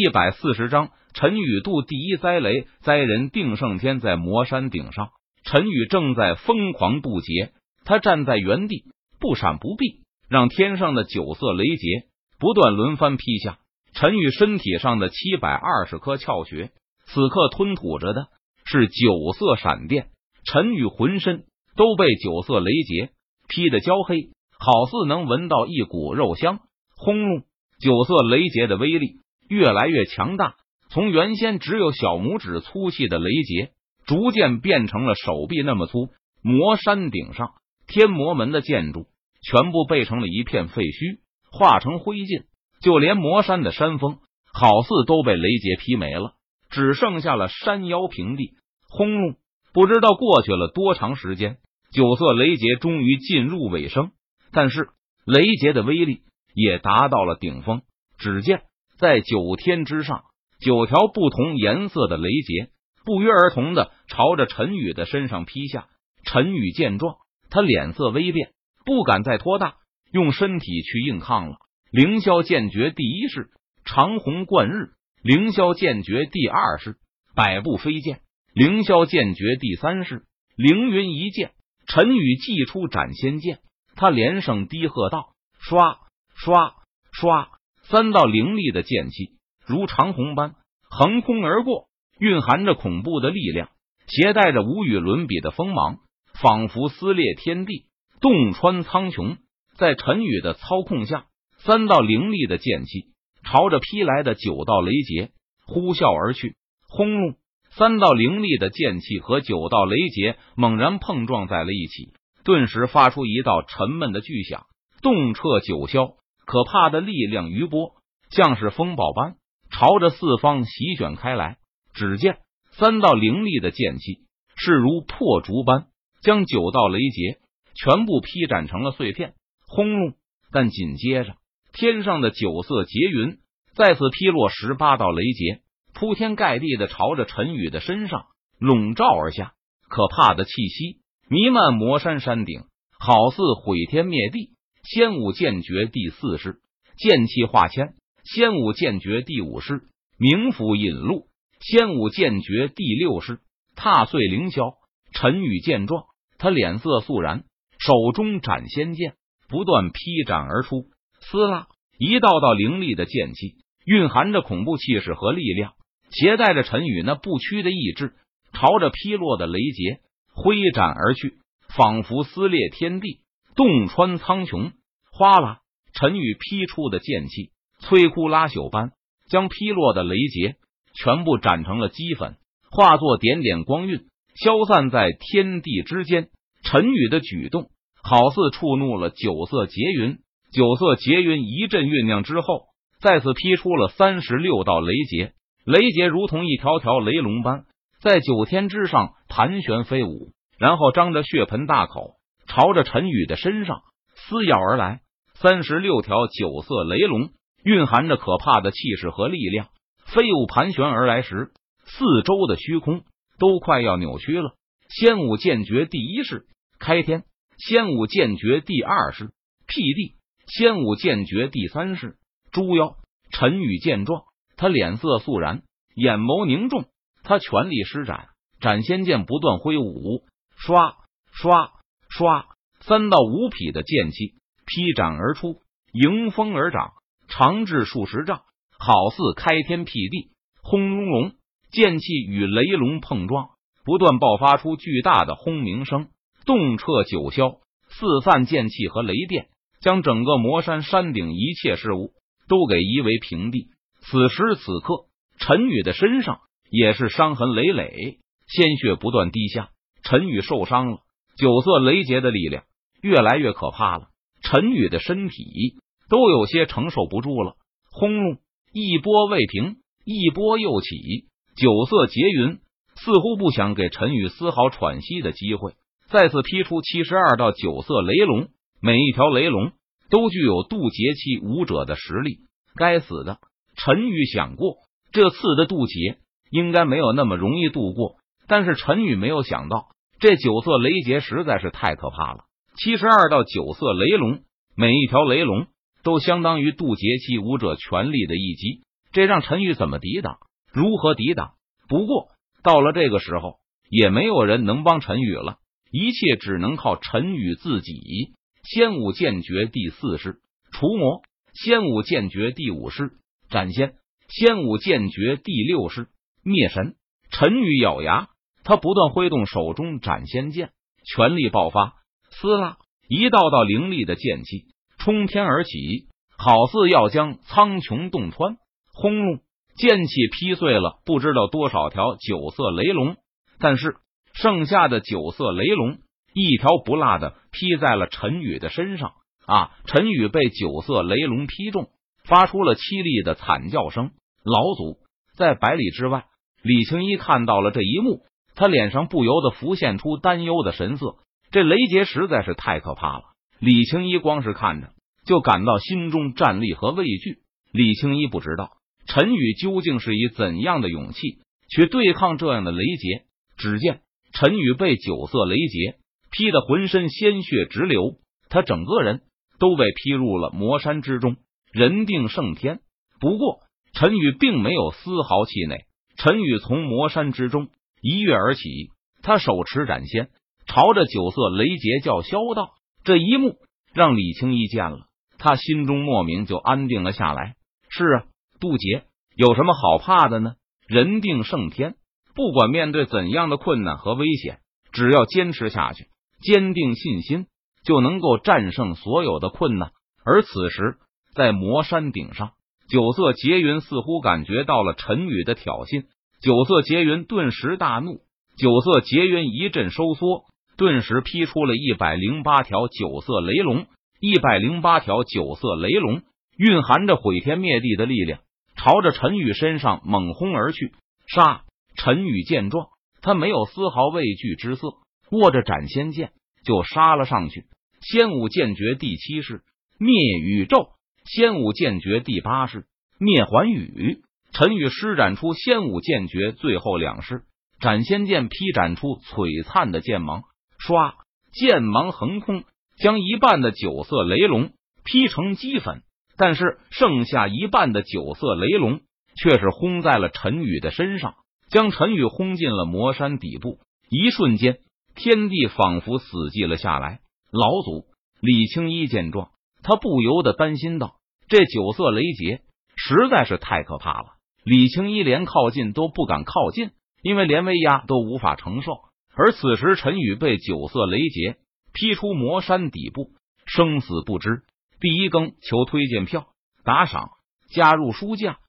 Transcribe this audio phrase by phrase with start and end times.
[0.00, 5.10] 一百四十章，陈宇度第一灾雷灾人定胜天在魔山顶上，
[5.44, 7.52] 陈宇正在疯狂渡劫。
[7.84, 8.84] 他站在原地，
[9.20, 10.00] 不闪不避，
[10.30, 12.06] 让天上的九色雷劫
[12.38, 13.58] 不断轮番劈下。
[13.92, 16.70] 陈宇身体上的七百二十颗窍穴，
[17.04, 18.28] 此刻吞吐着的
[18.64, 20.06] 是九色闪电。
[20.50, 21.44] 陈宇浑身
[21.76, 23.10] 都被九色雷劫
[23.48, 26.60] 劈得焦黑，好似能闻到一股肉香。
[26.96, 27.42] 轰隆！
[27.78, 29.16] 九色雷劫的威力。
[29.50, 30.54] 越来越强大，
[30.90, 33.72] 从原先只有小拇指粗细的雷劫，
[34.06, 36.08] 逐渐变成了手臂那么粗。
[36.40, 37.50] 魔山顶上，
[37.88, 39.06] 天魔门的建筑
[39.42, 41.18] 全部被成了一片废墟，
[41.50, 42.44] 化成灰烬。
[42.80, 44.18] 就连魔山的山峰，
[44.52, 46.34] 好似都被雷劫劈没了，
[46.70, 48.54] 只剩下了山腰平地。
[48.88, 49.34] 轰隆！
[49.72, 51.58] 不知道过去了多长时间，
[51.92, 54.12] 九色雷劫终于进入尾声，
[54.52, 54.90] 但是
[55.26, 56.20] 雷劫的威力
[56.54, 57.82] 也达到了顶峰。
[58.16, 58.62] 只见。
[59.00, 60.24] 在九天之上，
[60.60, 62.68] 九条不同颜色的雷劫
[63.06, 65.88] 不约而同的朝着陈宇的身上劈下。
[66.22, 67.16] 陈宇见状，
[67.48, 68.52] 他脸色微变，
[68.84, 69.76] 不敢再拖大，
[70.12, 71.56] 用身体去硬抗了。
[71.90, 73.48] 凌霄剑诀第一式
[73.86, 74.90] 长虹贯日，
[75.22, 76.96] 凌霄剑诀第二式
[77.34, 78.20] 百步飞剑，
[78.52, 80.24] 凌霄剑诀第三式
[80.56, 81.52] 凌云一剑。
[81.86, 83.60] 陈宇祭出斩仙剑，
[83.96, 86.00] 他连声低喝道：“刷
[86.34, 86.74] 刷
[87.12, 87.48] 刷！”
[87.90, 89.30] 三道凌厉的剑气
[89.66, 90.54] 如长虹般
[90.88, 91.88] 横空而过，
[92.20, 93.68] 蕴含着恐怖的力量，
[94.06, 95.98] 携带着无与伦比的锋芒，
[96.40, 97.86] 仿佛撕裂天地，
[98.20, 99.38] 洞穿苍穹。
[99.76, 101.24] 在陈宇的操控下，
[101.58, 103.06] 三道凌厉的剑气
[103.42, 105.30] 朝着劈来的九道雷劫
[105.66, 106.54] 呼啸而去。
[106.88, 107.34] 轰隆！
[107.70, 112.12] 三道凌厉的剑气和九道雷劫猛然碰撞在了一起，
[112.44, 114.66] 顿时发出一道沉闷的巨响，
[115.02, 116.19] 动彻九霄。
[116.50, 117.92] 可怕的力量余波，
[118.28, 119.36] 像是风暴般
[119.70, 121.58] 朝着四方席卷开来。
[121.94, 122.38] 只见
[122.72, 124.22] 三道凌厉的剑气
[124.56, 125.86] 势如破竹般，
[126.22, 127.38] 将九道雷劫
[127.76, 129.34] 全部劈斩成了碎片。
[129.64, 130.14] 轰隆！
[130.50, 131.36] 但紧接着，
[131.72, 133.38] 天上的九色劫云
[133.76, 135.60] 再次劈落十八道雷劫，
[135.94, 138.24] 铺天盖地的朝着陈宇的身上
[138.58, 139.52] 笼罩而下。
[139.88, 140.98] 可怕的气息
[141.28, 142.64] 弥漫魔山山顶，
[142.98, 144.56] 好似毁天灭地。
[144.82, 146.60] 仙武剑诀第四式
[146.96, 149.82] 剑气化千，仙武剑诀第五式
[150.18, 151.26] 冥府引路，
[151.60, 153.40] 仙武剑诀第六式
[153.76, 154.74] 踏碎凌霄。
[155.12, 156.04] 陈宇见状，
[156.38, 157.44] 他脸色肃然，
[157.78, 159.14] 手中斩仙剑
[159.48, 160.86] 不断劈斩而出，
[161.20, 161.66] 撕拉
[161.98, 165.72] 一道道凌厉的剑气，蕴含着恐怖气势和力量，
[166.10, 168.14] 携带着陈宇那不屈的意志，
[168.52, 170.00] 朝着劈落的雷劫
[170.32, 171.38] 挥斩而去，
[171.76, 173.20] 仿佛撕裂天地，
[173.54, 174.72] 洞穿苍穹。
[175.12, 175.60] 哗啦！
[175.92, 177.50] 陈宇劈出的剑气，
[177.82, 178.92] 摧枯拉朽般
[179.28, 180.56] 将劈落的雷劫
[180.94, 182.36] 全部斩成了齑粉，
[182.70, 184.04] 化作点点光晕，
[184.36, 186.28] 消散在天地之间。
[186.62, 187.70] 陈宇的举动
[188.02, 190.18] 好似触怒了九色劫云，
[190.52, 192.66] 九色劫云一阵酝酿之后，
[193.00, 195.32] 再次劈出了三十六道雷劫，
[195.64, 197.64] 雷劫如同一条条雷龙般
[198.00, 202.14] 在九天之上盘旋飞舞，然后张着血盆大口
[202.50, 203.82] 朝着陈宇的身上
[204.16, 205.02] 撕咬而来。
[205.34, 207.30] 三十六条九色雷龙
[207.62, 209.68] 蕴含着可怕的气势和力量，
[210.04, 211.52] 飞舞盘旋而来时，
[211.84, 213.04] 四周的虚空
[213.38, 214.54] 都快要扭曲了。
[214.88, 216.46] 仙武剑诀第一式
[216.80, 217.22] 开天，
[217.56, 219.30] 仙武剑诀第二式
[219.66, 220.16] 辟地，
[220.48, 222.16] 仙武剑诀第三式
[222.50, 222.96] 猪妖。
[223.30, 224.24] 陈宇见状，
[224.56, 225.62] 他脸色肃然，
[225.94, 226.86] 眼眸凝重，
[227.22, 228.30] 他全力施展
[228.60, 230.24] 斩仙剑，不断挥舞，
[230.56, 230.96] 刷
[231.32, 231.70] 刷
[232.10, 232.46] 刷，
[232.80, 234.34] 三到五匹的剑气。
[234.66, 235.62] 劈斩而出，
[235.92, 236.92] 迎风而长，
[237.26, 238.42] 长至数十丈，
[238.78, 240.30] 好似开天辟地。
[240.62, 241.32] 轰隆隆，
[241.72, 243.48] 剑气与雷龙碰撞，
[243.84, 246.06] 不断爆发出巨大的轰鸣声，
[246.46, 249.48] 动彻九霄，四散剑气和雷电，
[249.80, 252.12] 将整个魔山山顶一切事物
[252.46, 253.70] 都给夷为平地。
[253.98, 255.06] 此时此刻，
[255.38, 256.38] 陈宇的身上
[256.70, 259.70] 也是伤痕累累，鲜血不断滴下。
[260.04, 260.98] 陈宇受伤了，
[261.40, 262.64] 九色雷劫的力量
[263.00, 264.08] 越来越可怕了。
[264.42, 265.76] 陈宇的身体
[266.10, 267.54] 都有些承受不住了，
[267.90, 268.36] 轰隆！
[268.74, 271.26] 一波未平，一波又起。
[271.56, 272.58] 九色劫云
[272.94, 275.72] 似乎不想给陈宇丝毫喘息的机会，
[276.10, 278.48] 再次劈出七十二道九色雷龙，
[278.82, 279.72] 每一条雷龙
[280.10, 282.40] 都具有渡劫期武者的实力。
[282.76, 283.38] 该死的！
[283.76, 284.76] 陈宇想过，
[285.10, 286.18] 这次的渡劫
[286.50, 288.16] 应该没有那么容易度过，
[288.46, 289.88] 但是陈宇没有想到，
[290.20, 292.44] 这九色雷劫实在是太可怕了。
[292.76, 294.42] 七十二道九色雷龙，
[294.76, 295.66] 每一条雷龙
[296.02, 298.82] 都相当于渡劫期武者全力的一击。
[299.12, 300.36] 这让陈宇怎么抵挡？
[300.72, 301.52] 如何抵挡？
[301.88, 302.28] 不过
[302.62, 305.56] 到了这个时候，也没有人能帮陈宇了，
[305.90, 308.34] 一切只能靠陈宇自己。
[308.62, 310.40] 仙武剑诀第四式
[310.70, 311.22] 除魔，
[311.54, 313.12] 仙武剑诀第五式
[313.48, 313.94] 斩仙，
[314.28, 316.08] 仙武剑诀第六式
[316.44, 316.94] 灭神。
[317.30, 318.28] 陈宇咬牙，
[318.70, 320.70] 他不断挥动手中斩仙剑，
[321.04, 321.94] 全力爆发。
[322.30, 322.76] 撕拉，
[323.08, 326.06] 一道道凌厉的剑气冲天而起，
[326.38, 328.58] 好似要将苍穹洞穿。
[328.94, 329.40] 轰隆，
[329.74, 333.16] 剑气劈碎了不知道多少条九色雷龙，
[333.58, 333.96] 但是
[334.34, 335.98] 剩下的九色雷龙。
[336.32, 339.14] 一条不落的劈在了陈宇的身上
[339.46, 339.72] 啊！
[339.86, 341.88] 陈宇被九色雷龙劈中，
[342.22, 344.12] 发出了凄厉的惨叫声。
[344.44, 345.00] 老祖
[345.36, 346.26] 在百里之外，
[346.62, 348.22] 李青一看到了这一幕，
[348.60, 351.16] 他脸上不由得浮现出担忧的神色。
[351.50, 353.22] 这雷劫实在是太可怕了，
[353.58, 354.90] 李青衣光是看着
[355.24, 357.38] 就感到心中战栗和畏惧。
[357.72, 358.72] 李青衣不知道
[359.06, 361.38] 陈宇究竟是以怎样的勇气
[361.70, 363.24] 去对抗这样的雷劫。
[363.56, 364.02] 只见
[364.34, 365.96] 陈宇被九色雷劫。
[366.30, 368.18] 劈得浑身鲜血直流，
[368.50, 369.22] 他整个人
[369.58, 371.36] 都被劈入了魔山之中，
[371.72, 372.78] 人定胜天。
[373.18, 373.62] 不过
[373.94, 375.86] 陈宇并没有丝毫气馁，
[376.16, 377.68] 陈宇从魔山之中
[378.00, 378.90] 一跃而起，
[379.22, 380.28] 他手持斩仙，
[380.66, 382.70] 朝着九色雷劫叫嚣道
[383.04, 383.56] ：“这一幕
[383.94, 385.06] 让李青一见了，
[385.38, 387.54] 他心中莫名就安定了下来。
[387.88, 388.24] 是啊，
[388.60, 389.04] 渡劫
[389.36, 390.54] 有什么好怕的呢？
[390.86, 391.94] 人定胜天，
[392.34, 394.58] 不管面对怎样的困难和危险，
[394.92, 396.06] 只要坚持下去。”
[396.42, 397.48] 坚定信心，
[397.84, 399.90] 就能够战胜所有的困难。
[400.24, 400.96] 而此时，
[401.34, 402.52] 在魔山顶上，
[402.88, 406.06] 九色劫云似乎感觉到了陈宇的挑衅，
[406.40, 408.22] 九色劫云顿时大怒。
[408.56, 410.44] 九色劫云一阵收缩，
[410.76, 413.86] 顿时劈出了一百零八条九色雷龙。
[414.20, 416.22] 一百零八条九色雷龙
[416.58, 418.40] 蕴含着毁天灭地的力量，
[418.76, 420.92] 朝着陈宇身上猛轰而去。
[421.26, 421.64] 杀！
[421.96, 422.88] 陈宇见状，
[423.22, 424.88] 他没有丝毫畏惧之色。
[425.30, 426.32] 握着斩仙剑
[426.64, 427.64] 就杀了上去。
[428.00, 429.62] 仙武剑诀第七式
[429.98, 430.88] 灭宇宙，
[431.24, 432.86] 仙武剑诀第八式
[433.18, 434.22] 灭寰宇。
[434.60, 437.44] 陈宇施展出仙武剑诀最后两式，
[437.80, 440.42] 斩仙剑劈斩出璀璨的剑芒，
[440.78, 441.14] 唰，
[441.50, 442.64] 剑芒横空，
[442.98, 444.72] 将一半的九色雷龙
[445.02, 446.02] 劈成齑粉。
[446.36, 449.00] 但是剩下一半的九色雷龙
[449.34, 451.36] 却是轰在了陈宇的身上，
[451.70, 453.78] 将陈宇轰进了魔山底部。
[454.10, 454.76] 一瞬间。
[455.14, 457.20] 天地仿佛死寂了下来。
[457.50, 458.04] 老祖
[458.42, 459.52] 李青一见状，
[459.82, 461.14] 他不由得担心道
[461.48, 462.60] ：“这九色雷劫
[462.94, 466.90] 实在是太可怕了。”李青衣连靠近都不敢靠近，
[467.22, 468.92] 因为连威压都无法承受。
[469.34, 471.56] 而此时陈宇被九色雷劫
[471.92, 473.30] 劈出魔山底部，
[473.66, 474.62] 生死不知。
[475.00, 476.46] 第一更求推荐票、
[476.84, 477.30] 打赏、
[477.70, 478.59] 加入书架。